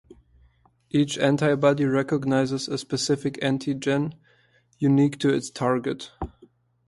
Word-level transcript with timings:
Each 0.89 1.15
antibody 1.19 1.85
recognizes 1.85 2.67
a 2.67 2.79
specific 2.79 3.35
antigen 3.39 4.13
unique 4.79 5.19
to 5.19 5.31
its 5.31 5.51
target. 5.51 6.09